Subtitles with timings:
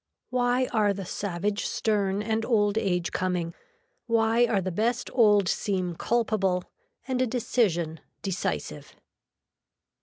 [0.31, 3.53] Why are the savage stern and old age coming.
[4.07, 6.63] Why are the best old seem culpable
[7.07, 8.95] and a decision, decisive.